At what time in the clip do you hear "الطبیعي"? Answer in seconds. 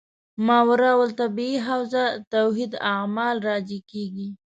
1.07-1.57